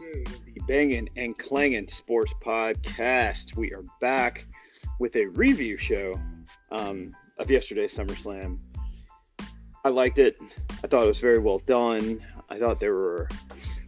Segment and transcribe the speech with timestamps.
[0.00, 3.56] of the Bangin' and Clangin' Sports Podcast.
[3.56, 4.46] We are back
[5.00, 6.14] with a review show
[6.70, 8.60] um, of yesterday's SummerSlam.
[9.84, 10.36] I liked it.
[10.84, 12.24] I thought it was very well done.
[12.48, 13.28] I thought there were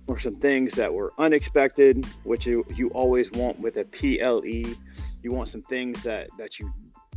[0.09, 4.75] were some things that were unexpected, which you, you always want with a PLE.
[5.23, 6.73] You want some things that, that you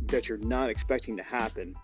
[0.06, 1.74] that you're not expecting to happen.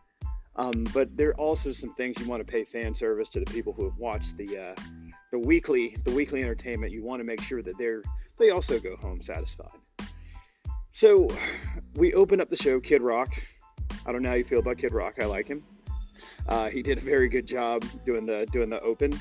[0.55, 3.47] Um, but there are also some things you want to pay fan service to the
[3.47, 4.75] people who have watched the uh,
[5.31, 6.93] the weekly the weekly entertainment.
[6.93, 8.03] You want to make sure that they're
[8.39, 9.69] they also go home satisfied.
[10.93, 11.29] So
[11.95, 13.33] we open up the show, Kid Rock.
[14.07, 15.17] I don't know how you feel about Kid Rock.
[15.21, 15.65] I like him.
[16.49, 19.13] Uh, he did a very good job doing the doing the open.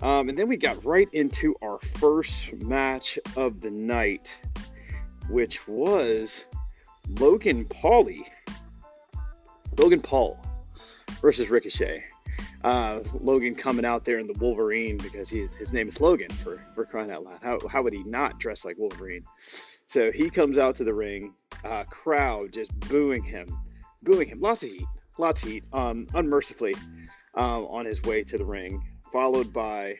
[0.00, 4.32] Um, and then we got right into our first match of the night,
[5.28, 6.44] which was
[7.20, 8.24] Logan Paulie.
[9.78, 10.44] Logan Paul
[11.20, 12.04] versus Ricochet.
[12.64, 16.64] Uh, Logan coming out there in the Wolverine because he, his name is Logan for,
[16.74, 17.38] for crying out loud.
[17.42, 19.24] How, how would he not dress like Wolverine?
[19.88, 23.46] So he comes out to the ring, uh, crowd just booing him,
[24.02, 24.40] booing him.
[24.40, 24.86] Lots of heat,
[25.18, 26.74] lots of heat, um, unmercifully
[27.34, 29.98] um, on his way to the ring, followed by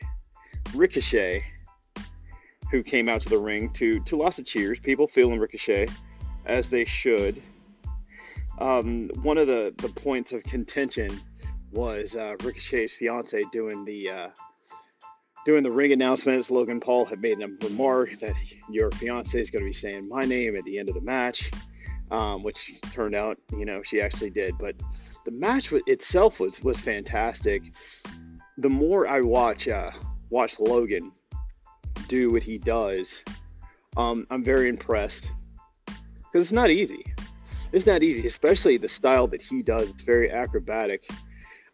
[0.73, 1.45] Ricochet,
[2.71, 4.79] who came out to the ring to to lots of cheers.
[4.79, 5.87] People feeling Ricochet
[6.45, 7.41] as they should.
[8.59, 11.19] Um, one of the, the points of contention
[11.73, 14.27] was uh, Ricochet's fiance doing the uh,
[15.45, 16.51] doing the ring announcements.
[16.51, 18.35] Logan Paul had made a remark that
[18.69, 21.51] your fiance is going to be saying my name at the end of the match,
[22.11, 24.57] um, which turned out, you know, she actually did.
[24.57, 24.75] But
[25.25, 27.63] the match itself was was fantastic.
[28.57, 29.91] The more I watch uh,
[30.29, 31.11] watch Logan
[32.07, 33.23] do what he does,
[33.97, 35.31] um, I'm very impressed
[35.85, 37.03] because it's not easy.
[37.71, 39.89] It's not easy, especially the style that he does.
[39.89, 41.09] It's very acrobatic.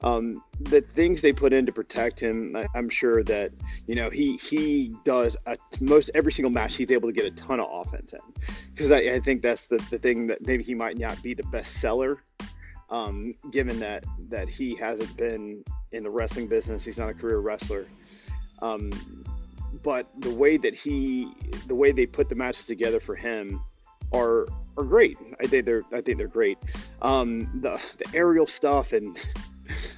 [0.01, 3.51] Um, the things they put in to protect him, I, am sure that
[3.85, 6.75] you know he he does a, most every single match.
[6.75, 8.19] He's able to get a ton of offense in
[8.73, 11.43] because I, I, think that's the, the thing that maybe he might not be the
[11.43, 12.23] best seller,
[12.89, 16.85] um, given that that he hasn't been in the wrestling business.
[16.85, 17.85] He's not a career wrestler.
[18.61, 18.91] Um,
[19.83, 21.31] but the way that he,
[21.67, 23.61] the way they put the matches together for him,
[24.13, 25.17] are are great.
[25.41, 26.57] I think they're I think they're great.
[27.01, 29.17] Um, the the aerial stuff and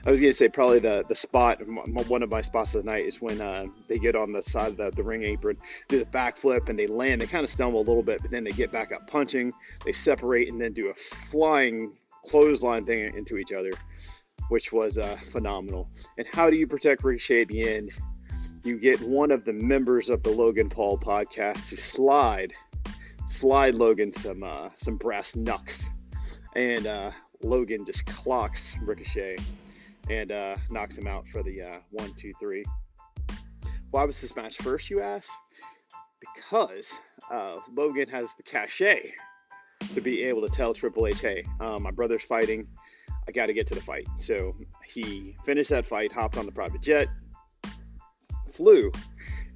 [0.05, 3.05] I was gonna say probably the the spot one of my spots of the night
[3.05, 5.57] is when uh, they get on the side of the, the ring apron,
[5.87, 7.21] do the backflip and they land.
[7.21, 9.53] They kind of stumble a little bit, but then they get back up punching.
[9.85, 11.93] They separate and then do a flying
[12.25, 13.71] clothesline thing into each other,
[14.49, 15.89] which was uh, phenomenal.
[16.17, 17.91] And how do you protect Ricochet at the end?
[18.63, 22.53] You get one of the members of the Logan Paul podcast to slide
[23.27, 25.85] slide Logan some uh, some brass knucks,
[26.55, 27.11] and uh,
[27.43, 29.37] Logan just clocks Ricochet
[30.11, 32.65] and uh, knocks him out for the uh, one, two, three.
[33.91, 35.31] Why was this match first, you ask?
[36.19, 36.99] Because
[37.31, 39.13] uh, Logan has the cachet
[39.93, 42.67] to be able to tell Triple H, hey, uh, my brother's fighting.
[43.27, 44.07] I got to get to the fight.
[44.19, 44.55] So
[44.85, 47.07] he finished that fight, hopped on the private jet,
[48.51, 48.91] flew,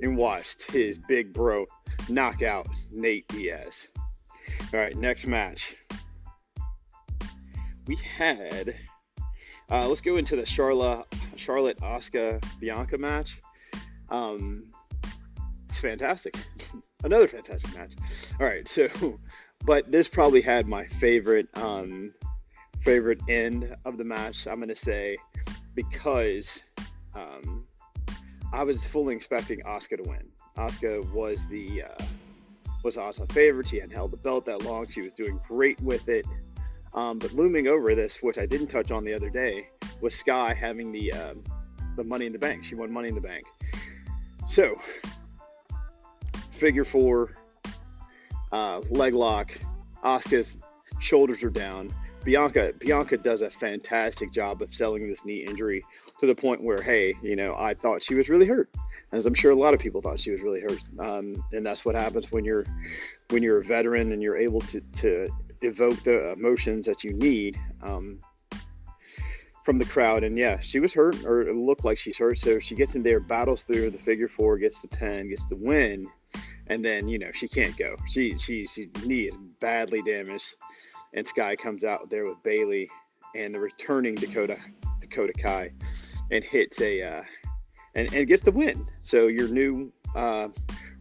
[0.01, 1.65] and watched his big bro
[2.07, 3.89] knock out Nate Diaz.
[4.73, 5.75] All right, next match.
[7.87, 8.75] We had.
[9.69, 11.05] Uh, let's go into the Charlotte
[11.35, 13.41] Charlotte Asuka Bianca match.
[14.09, 14.71] Um,
[15.67, 16.35] it's fantastic.
[17.03, 17.91] Another fantastic match.
[18.39, 18.87] All right, so,
[19.65, 22.13] but this probably had my favorite um,
[22.81, 24.47] favorite end of the match.
[24.47, 25.17] I'm gonna say
[25.73, 26.61] because
[27.15, 27.65] um,
[28.53, 30.29] I was fully expecting Asuka to win.
[30.57, 32.05] Asuka was the uh,
[32.83, 33.67] was Asuka favorite.
[33.67, 34.87] She hadn't held the belt that long.
[34.89, 36.25] She was doing great with it.
[36.95, 39.67] Um, but looming over this, which I didn't touch on the other day,
[40.01, 41.43] was Sky having the um,
[41.97, 42.63] the Money in the Bank.
[42.63, 43.45] She won Money in the Bank.
[44.47, 44.79] So,
[46.51, 47.35] figure four,
[48.51, 49.51] uh, leg lock.
[50.03, 50.57] Asuka's
[50.99, 51.93] shoulders are down.
[52.23, 55.83] Bianca Bianca does a fantastic job of selling this knee injury
[56.19, 58.69] to the point where, hey, you know, I thought she was really hurt
[59.11, 60.83] as I'm sure a lot of people thought she was really hurt.
[60.99, 62.65] Um, and that's what happens when you're
[63.29, 65.29] when you're a veteran and you're able to, to
[65.61, 68.19] evoke the emotions that you need um,
[69.63, 70.23] from the crowd.
[70.23, 72.37] And yeah, she was hurt, or it looked like she's hurt.
[72.37, 75.55] So she gets in there, battles through the figure four, gets the pin, gets the
[75.55, 76.07] win,
[76.67, 77.95] and then you know she can't go.
[78.07, 80.55] She she she knee is badly damaged,
[81.13, 82.89] and Sky comes out there with Bayley
[83.35, 84.57] and the returning Dakota
[84.99, 85.71] Dakota Kai,
[86.31, 87.01] and hits a.
[87.01, 87.23] Uh,
[87.95, 88.85] and, and gets the win.
[89.03, 90.49] So your new uh,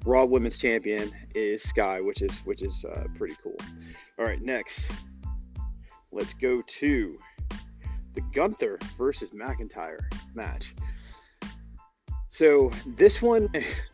[0.04, 3.56] Raw Women's Champion is Sky, which is which is uh, pretty cool.
[4.18, 4.90] All right, next,
[6.12, 7.18] let's go to
[8.14, 9.98] the Gunther versus McIntyre
[10.34, 10.74] match.
[12.28, 13.48] So this one,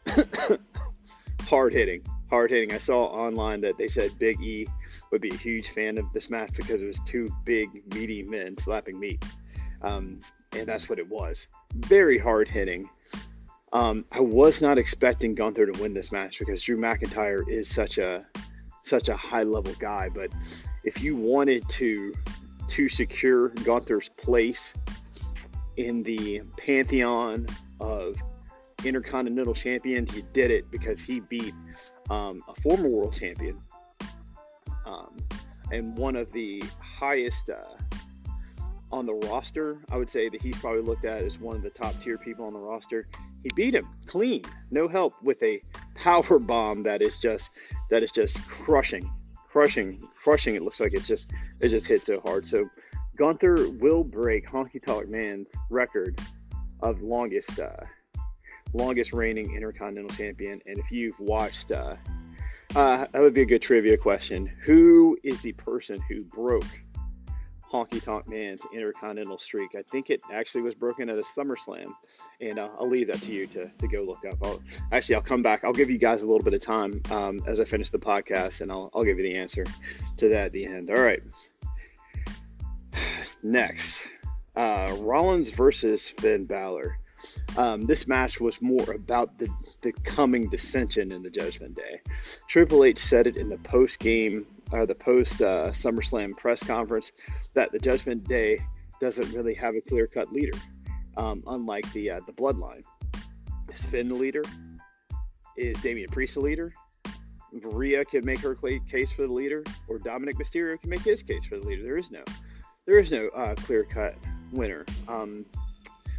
[1.42, 2.72] hard hitting, hard hitting.
[2.72, 4.66] I saw online that they said Big E
[5.12, 8.56] would be a huge fan of this match because it was two big, meaty men
[8.56, 9.24] slapping meat.
[9.82, 10.20] Um,
[10.52, 11.46] and that's what it was.
[11.74, 12.88] Very hard hitting.
[13.72, 17.98] Um, I was not expecting Gunther to win this match because Drew McIntyre is such
[17.98, 18.26] a
[18.82, 20.08] such a high level guy.
[20.08, 20.30] But
[20.84, 22.12] if you wanted to
[22.68, 24.72] to secure Gunther's place
[25.76, 27.46] in the pantheon
[27.80, 28.16] of
[28.84, 31.54] intercontinental champions, you did it because he beat
[32.08, 33.60] um, a former world champion
[34.86, 35.16] um,
[35.70, 37.76] and one of the highest uh,
[38.92, 39.78] on the roster.
[39.90, 42.46] I would say that he's probably looked at as one of the top tier people
[42.46, 43.06] on the roster.
[43.42, 45.60] He beat him clean, no help, with a
[45.94, 47.50] power bomb that is just
[47.90, 49.08] that is just crushing,
[49.48, 50.54] crushing, crushing.
[50.54, 52.46] It looks like it's just it just hit so hard.
[52.46, 52.68] So
[53.16, 56.18] Gunther will break Honky Tonk Man's record
[56.80, 57.84] of longest uh,
[58.72, 60.60] longest reigning Intercontinental Champion.
[60.66, 61.96] And if you've watched, uh,
[62.74, 64.46] uh, that would be a good trivia question.
[64.64, 66.64] Who is the person who broke
[67.70, 69.74] Honky Tonk Man's Intercontinental streak?
[69.76, 71.92] I think it actually was broken at a SummerSlam,
[72.40, 74.38] and uh, I'll leave that to you to, to go look up.
[74.42, 74.60] I'll,
[74.92, 75.64] actually, I'll come back.
[75.64, 78.60] I'll give you guys a little bit of time um, as I finish the podcast,
[78.60, 79.64] and I'll, I'll give you the answer
[80.16, 80.90] to that at the end.
[80.90, 81.22] All right.
[83.42, 84.08] Next,
[84.56, 86.98] uh, Rollins versus Finn Balor.
[87.56, 89.48] Um, this match was more about the,
[89.82, 92.00] the coming dissension in the Judgment Day.
[92.48, 97.12] Triple H said it in the post game or the post uh, SummerSlam press conference
[97.54, 98.58] that the Judgment Day
[99.00, 100.56] doesn't really have a clear cut leader,
[101.16, 102.82] um, unlike the uh, the Bloodline.
[103.72, 104.42] Is Finn the leader?
[105.56, 106.72] Is Damian Priest the leader?
[107.52, 111.44] Rhea can make her case for the leader, or Dominik Mysterio can make his case
[111.44, 111.82] for the leader.
[111.82, 112.22] There is no,
[112.86, 114.14] there is no uh, clear cut
[114.52, 114.84] winner.
[115.08, 115.44] Um,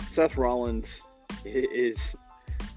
[0.10, 1.02] Seth Rollins
[1.46, 2.16] is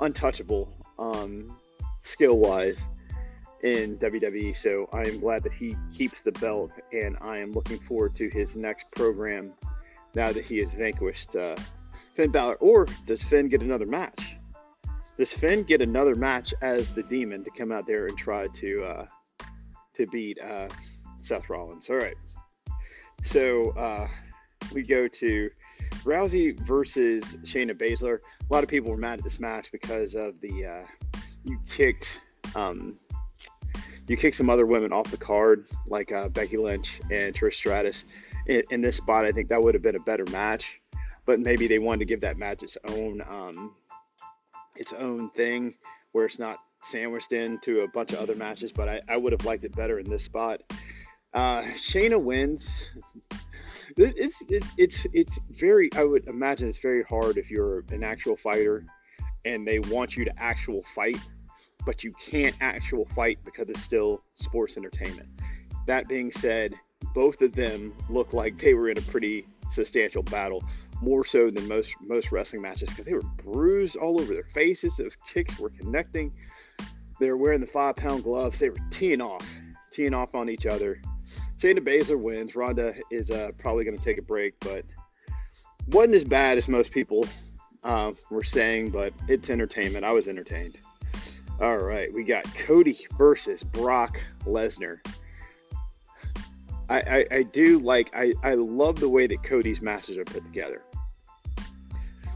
[0.00, 1.56] untouchable um,
[2.02, 2.84] skill wise
[3.64, 4.56] in WWE.
[4.56, 8.28] So I am glad that he keeps the belt, and I am looking forward to
[8.28, 9.52] his next program
[10.14, 11.56] now that he has vanquished uh,
[12.14, 12.56] Finn Balor.
[12.56, 14.36] Or does Finn get another match?
[15.16, 18.84] Does Finn get another match as the Demon to come out there and try to
[18.84, 19.06] uh,
[19.94, 20.68] to beat uh,
[21.20, 21.88] Seth Rollins?
[21.88, 22.16] All right.
[23.24, 24.08] So uh,
[24.74, 25.50] we go to
[26.04, 28.18] Rousey versus Shayna Baszler.
[28.18, 32.20] A lot of people were mad at this match because of the uh, you kicked
[32.54, 32.98] um,
[34.06, 38.04] you kick some other women off the card like uh, Becky Lynch and Trish Stratus.
[38.46, 40.80] In, in, this spot, I think that would have been a better match,
[41.24, 43.74] but maybe they wanted to give that match its own um,
[44.76, 45.74] its own thing
[46.12, 48.72] where it's not sandwiched into a bunch of other matches.
[48.72, 50.60] But I, I would have liked it better in this spot.
[51.32, 52.70] Uh, Shayna wins
[53.96, 54.42] it's,
[54.76, 58.84] it's it's very i would imagine it's very hard if you're an actual fighter
[59.44, 61.18] and they want you to actual fight
[61.84, 65.28] but you can't actual fight because it's still sports entertainment
[65.86, 66.74] that being said
[67.14, 70.62] both of them look like they were in a pretty substantial battle
[71.00, 74.96] more so than most most wrestling matches because they were bruised all over their faces
[74.96, 76.32] those kicks were connecting
[77.20, 79.46] they were wearing the five pound gloves they were teeing off
[79.90, 81.00] teeing off on each other
[81.64, 82.54] Shayna Baszler wins.
[82.54, 84.84] Ronda is uh, probably going to take a break, but
[85.88, 87.26] wasn't as bad as most people
[87.82, 90.04] uh, were saying, but it's entertainment.
[90.04, 90.78] I was entertained.
[91.60, 94.98] All right, we got Cody versus Brock Lesnar.
[96.88, 100.44] I, I, I do like, I, I love the way that Cody's matches are put
[100.44, 100.82] together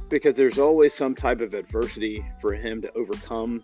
[0.09, 3.63] because there's always some type of adversity for him to overcome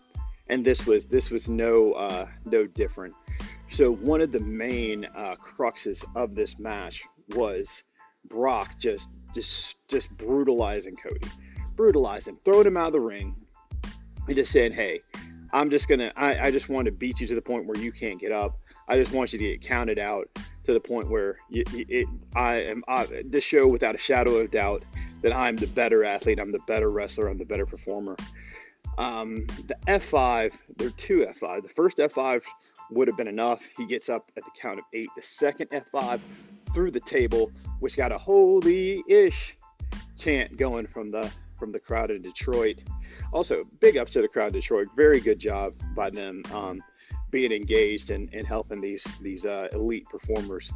[0.49, 3.15] and this was this was no uh, no different
[3.71, 7.03] so one of the main uh, cruxes of this match
[7.35, 7.83] was
[8.29, 11.27] Brock just just just brutalizing Cody,
[11.75, 13.35] brutalizing, throwing him out of the ring,
[14.29, 15.01] and just saying, "Hey,
[15.55, 17.93] I'm just gonna, I, I just want to beat you to the point where you
[17.93, 18.59] can't get up.
[18.89, 20.29] I just want you to get counted out
[20.65, 24.83] to the point where it, I am I, this show without a shadow of doubt
[25.23, 28.17] that I'm the better athlete, I'm the better wrestler, I'm the better performer."
[28.99, 31.63] Um, the F5, there are two F5.
[31.63, 32.43] The first F5
[32.91, 33.63] would have been enough.
[33.77, 35.09] He gets up at the count of eight.
[35.17, 36.21] The second F5
[36.75, 39.57] through the table, which got a holy ish
[40.17, 41.31] chant going from the
[41.65, 42.81] from the crowd in Detroit.
[43.33, 44.87] Also, big ups to the crowd in Detroit.
[44.95, 46.83] Very good job by them um,
[47.31, 50.71] being engaged and, and helping these these uh, elite performers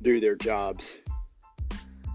[0.00, 0.94] do their jobs.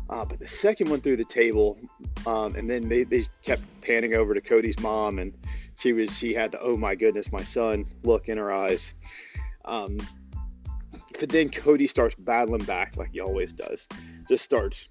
[0.09, 1.77] Uh, but the second one through the table,
[2.25, 5.33] um, and then they, they kept panning over to Cody's mom, and
[5.79, 8.93] she was she had the oh my goodness my son look in her eyes
[9.65, 9.97] um,
[11.19, 13.87] but then Cody starts battling back like he always does.
[14.29, 14.87] Just starts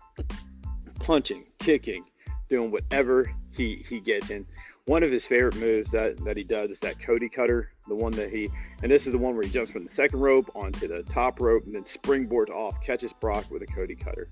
[1.00, 2.04] punching, kicking,
[2.52, 4.46] doing whatever he he gets in.
[4.86, 8.12] one of his favorite moves that, that he does is that Cody cutter, the one
[8.12, 8.48] that he,
[8.82, 11.40] and this is the one where he jumps from the second rope onto the top
[11.40, 14.28] rope and then springboards off, catches Brock with a Cody cutter.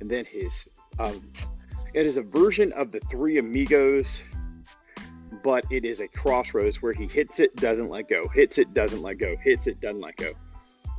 [0.00, 0.66] And then his,
[0.98, 1.22] um,
[1.92, 4.22] it is a version of the Three Amigos,
[5.44, 9.02] but it is a crossroads where he hits it, doesn't let go, hits it, doesn't
[9.02, 10.32] let go, hits it, doesn't let go,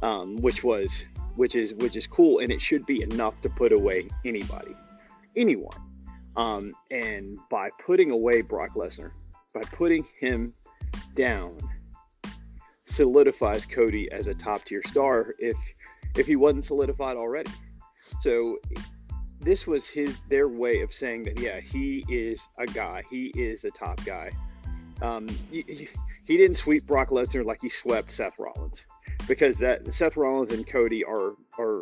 [0.03, 1.03] um, which was,
[1.35, 4.75] which is, which is cool, and it should be enough to put away anybody,
[5.35, 5.77] anyone.
[6.35, 9.11] Um, and by putting away Brock Lesnar,
[9.53, 10.53] by putting him
[11.15, 11.57] down,
[12.85, 15.55] solidifies Cody as a top tier star if
[16.15, 17.51] if he wasn't solidified already.
[18.21, 18.57] So
[19.39, 23.65] this was his their way of saying that yeah he is a guy he is
[23.65, 24.31] a top guy.
[25.01, 25.89] Um, he,
[26.23, 28.85] he didn't sweep Brock Lesnar like he swept Seth Rollins
[29.27, 31.79] because that Seth Rollins and Cody are are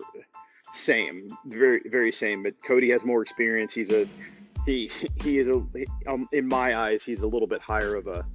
[0.74, 4.08] same very very same but Cody has more experience he's a
[4.66, 4.92] he
[5.24, 5.64] he is a
[6.08, 8.26] um, in my eyes he's a little bit higher of a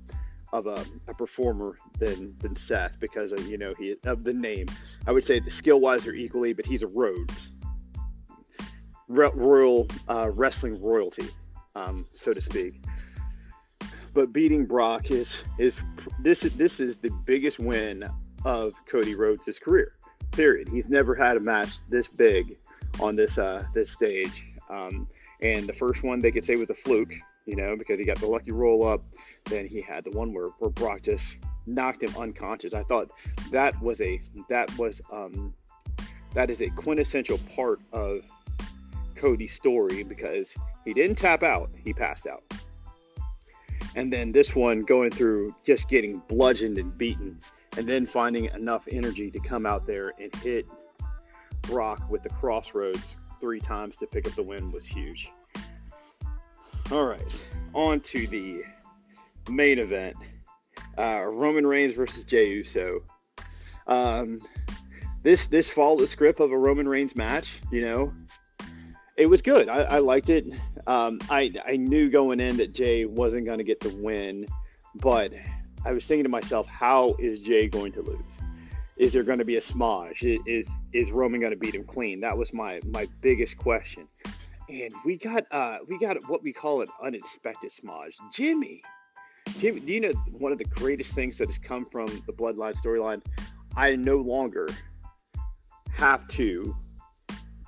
[0.52, 4.66] of a, a performer than than Seth because of, you know he of the name.
[5.06, 7.50] I would say skill wise they're equally, but he's a Rhodes
[9.08, 11.28] royal uh, wrestling royalty,
[11.74, 12.82] um, so to speak.
[14.14, 15.78] But beating Brock is is
[16.20, 18.08] this this is the biggest win
[18.44, 19.92] of Cody Rhodes' career.
[20.32, 20.68] Period.
[20.68, 22.56] He's never had a match this big
[23.00, 24.44] on this uh, this stage.
[24.70, 25.06] Um,
[25.40, 27.12] and the first one they could say was a fluke,
[27.44, 29.02] you know, because he got the lucky roll up.
[29.44, 32.74] Then he had the one where, where Brock just knocked him unconscious.
[32.74, 33.10] I thought
[33.50, 35.54] that was a that was um,
[36.34, 38.22] that is a quintessential part of
[39.14, 42.42] Cody's story because he didn't tap out, he passed out.
[43.94, 47.38] And then this one going through just getting bludgeoned and beaten,
[47.78, 50.66] and then finding enough energy to come out there and hit
[51.62, 55.30] Brock with the crossroads three times to pick up the win was huge.
[56.90, 58.62] All right, on to the
[59.48, 60.16] main event
[60.98, 63.02] uh, Roman Reigns versus Jey Uso.
[63.86, 64.40] Um,
[65.22, 67.60] this this followed the script of a Roman Reigns match.
[67.70, 68.12] You know,
[69.16, 69.68] it was good.
[69.68, 70.46] I, I liked it.
[70.86, 74.46] Um, I I knew going in that Jey wasn't going to get the win,
[74.94, 75.32] but
[75.84, 78.24] I was thinking to myself, how is Jey going to lose?
[78.96, 80.22] Is there going to be a smudge?
[80.22, 82.20] Is is Roman going to beat him clean?
[82.20, 84.08] That was my my biggest question.
[84.68, 88.16] And we got uh we got what we call an unexpected smudge.
[88.32, 88.82] Jimmy,
[89.58, 92.74] Jimmy, do you know one of the greatest things that has come from the Bloodline
[92.74, 93.22] storyline?
[93.76, 94.68] I no longer
[95.92, 96.74] have to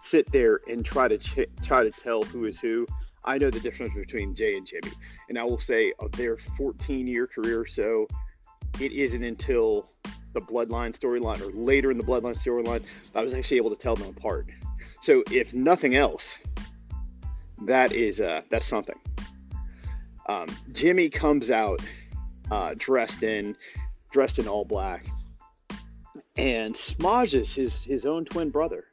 [0.01, 2.87] sit there and try to ch- try to tell who is who.
[3.25, 4.93] I know the difference between Jey and Jimmy,
[5.29, 8.07] and I will say of their 14 year career so,
[8.81, 9.91] it isn't until
[10.33, 12.83] the Bloodline storyline or later in the Bloodline storyline,
[13.15, 14.47] I was actually able to tell them apart.
[15.01, 16.39] So if nothing else,
[17.67, 18.99] that is uh, that's something.
[20.29, 21.81] Um, Jimmy comes out
[22.51, 23.57] uh, dressed in
[24.11, 25.07] dressed in all black
[26.37, 28.85] and smages his his own twin brother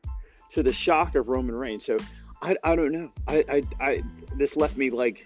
[0.53, 1.85] to the shock of Roman Reigns.
[1.85, 1.97] So
[2.41, 3.11] I, I don't know.
[3.27, 4.03] I, I, I
[4.37, 5.25] this left me like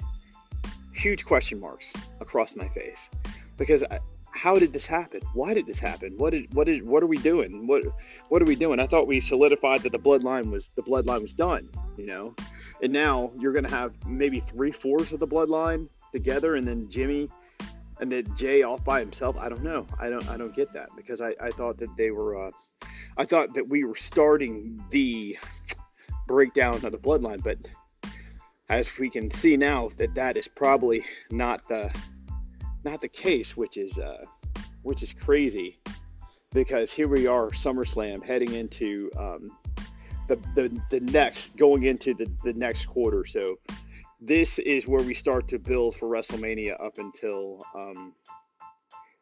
[0.93, 3.09] huge question marks across my face
[3.57, 3.99] because I,
[4.39, 5.19] how did this happen?
[5.33, 6.13] Why did this happen?
[6.15, 7.67] What is what is what are we doing?
[7.67, 7.83] What
[8.29, 8.79] what are we doing?
[8.79, 11.67] I thought we solidified that the bloodline was the bloodline was done,
[11.97, 12.33] you know.
[12.81, 17.27] And now you're gonna have maybe three fourths of the bloodline together, and then Jimmy
[17.99, 19.35] and then Jey off by himself.
[19.37, 19.85] I don't know.
[19.99, 22.51] I don't I don't get that because I, I thought that they were uh,
[23.17, 25.37] I thought that we were starting the
[26.27, 27.57] breakdown of the bloodline, but
[28.69, 31.93] as we can see now that that is probably not the
[32.83, 34.23] not the case, which is uh,
[34.83, 35.79] which is crazy
[36.53, 39.57] because here we are, SummerSlam, heading into um,
[40.27, 43.25] the, the the next, going into the the next quarter.
[43.25, 43.57] So
[44.21, 48.13] this is where we start to build for WrestleMania up until um,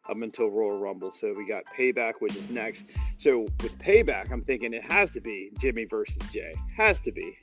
[0.10, 1.12] up until Royal Rumble.
[1.12, 2.86] So we got Payback, which is next.
[3.18, 6.54] So with Payback, I'm thinking it has to be Jimmy versus Jey.
[6.76, 7.38] Has to be.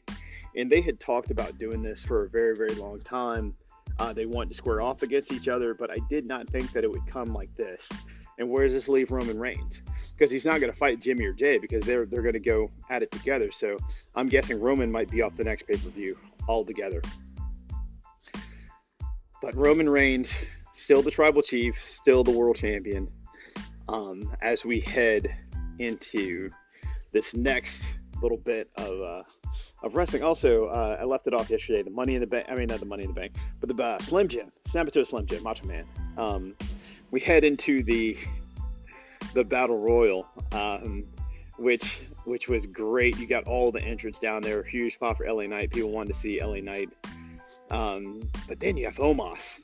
[0.57, 3.55] And they had talked about doing this for a very, very long time.
[3.99, 6.85] Uh, they wanted to square off against each other, but I did not think that
[6.85, 7.89] it would come like this.
[8.39, 9.83] And where does this leave Roman Reigns?
[10.17, 12.71] Because he's not going to fight Jimmy or Jey because they're they're going to go
[12.91, 13.53] at it together.
[13.53, 13.77] So
[14.17, 17.01] I'm guessing Roman might be off the next pay per view altogether.
[19.41, 20.35] But Roman Reigns,
[20.73, 23.09] still the tribal chief, still the world champion.
[23.89, 25.33] Um, as we head
[25.79, 26.51] into
[27.13, 29.23] this next little bit of uh,
[29.85, 30.23] of wrestling.
[30.23, 31.83] Also, uh, I left it off yesterday.
[31.83, 32.47] The Money in the Bank.
[32.49, 34.51] I mean, not the Money in the Bank, but the uh, Slim Jim.
[34.67, 35.85] Snap it to a Slim Jim, Macho Man.
[36.17, 36.57] Um,
[37.11, 38.17] we head into the
[39.35, 41.05] the Battle Royal, um,
[41.59, 43.19] which which was great.
[43.19, 44.63] You got all the entrants down there.
[44.63, 45.71] Huge pop for LA Knight.
[45.71, 46.91] People wanted to see LA Knight.
[47.71, 49.63] Um, but then you have Omos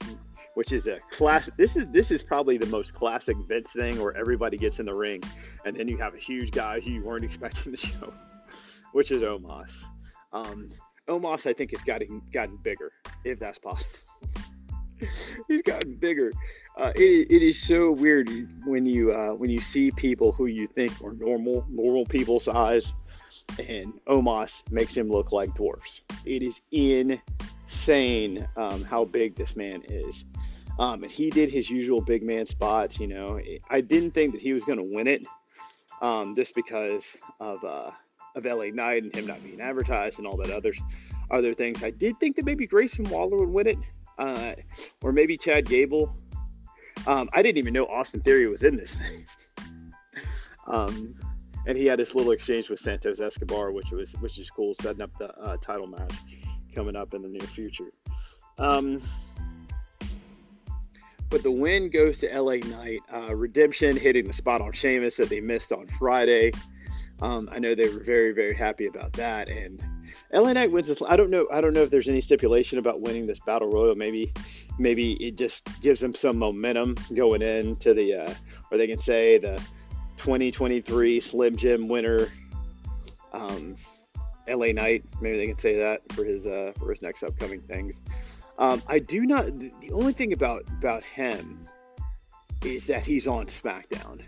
[0.54, 1.56] which is a classic.
[1.56, 4.94] This is this is probably the most classic Vince thing where everybody gets in the
[4.94, 5.22] ring,
[5.64, 8.12] and then you have a huge guy who you weren't expecting to show,
[8.92, 9.84] which is Omos.
[10.32, 10.70] Um,
[11.08, 12.92] Omos, I think, has gotten gotten bigger,
[13.25, 13.90] if that's possible.
[15.49, 16.30] He's gotten bigger.
[16.76, 18.28] Uh, it, it is so weird
[18.64, 22.92] when you uh, when you see people who you think are normal normal people size,
[23.58, 26.00] and Omos makes him look like dwarfs.
[26.25, 30.25] It is insane um, how big this man is.
[30.78, 32.99] Um, and he did his usual big man spots.
[33.00, 35.26] You know, I didn't think that he was going to win it,
[36.00, 37.90] um, just because of uh,
[38.37, 40.72] of LA Knight and him not being advertised and all that other
[41.30, 41.82] other things.
[41.82, 43.78] I did think that maybe Grayson Waller would win it,
[44.18, 44.54] uh,
[45.02, 46.14] or maybe Chad Gable.
[47.06, 49.25] Um, I didn't even know Austin Theory was in this thing.
[50.66, 51.14] um,
[51.66, 55.02] and he had this little exchange with Santos Escobar, which was which is cool, setting
[55.02, 56.14] up the uh, title match
[56.75, 57.92] coming up in the near future.
[58.58, 59.02] Um,
[61.30, 63.00] but the win goes to LA Knight.
[63.12, 66.50] Uh, Redemption hitting the spot on Sheamus that they missed on Friday.
[67.22, 69.48] Um, I know they were very, very happy about that.
[69.48, 69.82] And
[70.32, 71.02] LA Knight wins this.
[71.06, 71.46] I don't know.
[71.52, 73.94] I don't know if there's any stipulation about winning this battle royal.
[73.94, 74.32] Maybe,
[74.78, 78.34] maybe it just gives them some momentum going into the, uh,
[78.70, 79.56] or they can say the
[80.16, 82.28] 2023 Slim Jim winner,
[83.32, 83.76] um,
[84.48, 85.04] LA Knight.
[85.20, 88.00] Maybe they can say that for his uh, for his next upcoming things.
[88.58, 89.46] Um, I do not.
[89.58, 91.66] The only thing about about him
[92.64, 94.22] is that he's on SmackDown,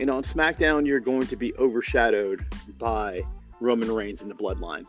[0.00, 2.44] and on SmackDown you're going to be overshadowed
[2.78, 3.22] by
[3.60, 4.86] Roman Reigns and the Bloodline.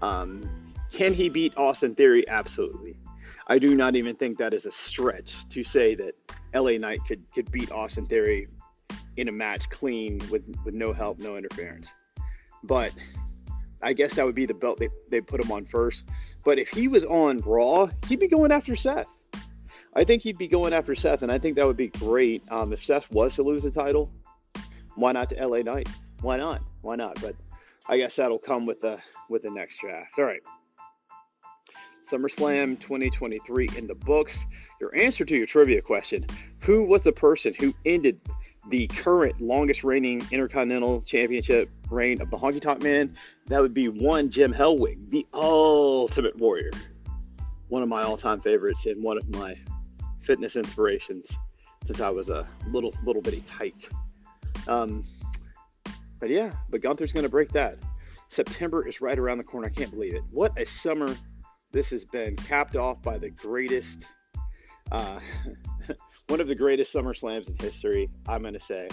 [0.00, 0.48] Um,
[0.90, 2.28] can he beat Austin Theory?
[2.28, 2.96] Absolutely.
[3.48, 6.14] I do not even think that is a stretch to say that
[6.54, 8.48] LA Knight could could beat Austin Theory
[9.16, 11.90] in a match clean with with no help, no interference.
[12.62, 12.92] But
[13.82, 16.04] I guess that would be the belt they, they put him on first.
[16.44, 19.06] But if he was on Raw, he'd be going after Seth.
[19.94, 22.42] I think he'd be going after Seth, and I think that would be great.
[22.50, 24.10] Um, if Seth was to lose the title,
[24.96, 25.88] why not to LA Knight?
[26.20, 26.62] Why not?
[26.82, 27.20] Why not?
[27.20, 27.34] But
[27.88, 30.18] I guess that'll come with the with the next draft.
[30.18, 30.42] All right.
[32.10, 34.44] SummerSlam 2023 in the books.
[34.80, 36.26] Your answer to your trivia question:
[36.60, 38.20] Who was the person who ended
[38.68, 43.88] the current longest reigning Intercontinental Championship reign of the Honky Tonk Man, that would be
[43.88, 46.70] one Jim Hellwig, the Ultimate Warrior.
[47.68, 49.56] One of my all-time favorites and one of my
[50.20, 51.36] fitness inspirations
[51.84, 53.90] since I was a little little bitty tyke.
[54.68, 55.04] Um,
[56.20, 57.78] but yeah, but Gunther's going to break that.
[58.28, 59.66] September is right around the corner.
[59.66, 60.22] I can't believe it.
[60.30, 61.14] What a summer
[61.72, 64.06] this has been, capped off by the greatest.
[64.90, 65.18] Uh,
[66.28, 68.88] one of the greatest Summer Slams in history, I'm going to say.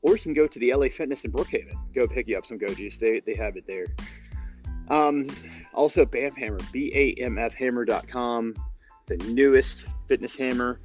[0.00, 1.74] Or you can go to the LA Fitness in Brookhaven.
[1.94, 2.96] Go pick you up some Go Juice.
[2.96, 3.84] They, they have it there.
[4.88, 5.26] Um,
[5.74, 8.54] also, BAMF Hammer, B A M F Hammer.com,
[9.06, 10.80] the newest fitness hammer.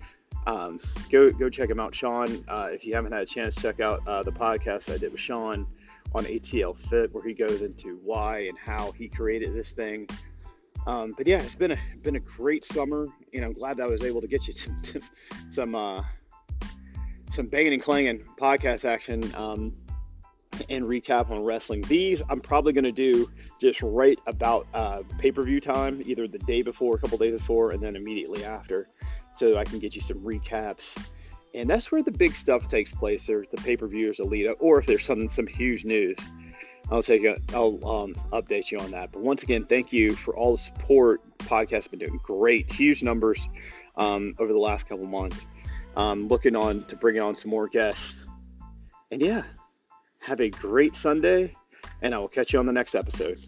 [0.45, 2.43] Um, go go check him out, Sean.
[2.47, 5.21] Uh, if you haven't had a chance, check out uh, the podcast I did with
[5.21, 5.65] Sean
[6.13, 10.07] on ATL Fit, where he goes into why and how he created this thing.
[10.85, 13.89] Um, but yeah, it's been a been a great summer, and I'm glad that I
[13.89, 14.81] was able to get you some
[15.51, 16.03] some uh,
[17.31, 19.73] some banging and clanging podcast action um,
[20.69, 21.81] and recap on wrestling.
[21.81, 23.29] These I'm probably going to do
[23.61, 27.33] just right about uh, pay per view time, either the day before, a couple days
[27.33, 28.89] before, and then immediately after,
[29.35, 30.95] so I can get you some recaps
[31.53, 33.27] and that's where the big stuff takes place.
[33.27, 36.17] There's the pay per views, a lead or if there's some some huge news,
[36.91, 39.11] I'll take a, I'll um, update you on that.
[39.11, 41.21] But once again, thank you for all the support.
[41.39, 43.47] Podcast's been doing great, huge numbers
[43.97, 45.45] um, over the last couple months.
[45.95, 48.25] Um, looking on to bring on some more guests,
[49.11, 49.43] and yeah,
[50.21, 51.53] have a great Sunday,
[52.01, 53.39] and I will catch you on the next episode.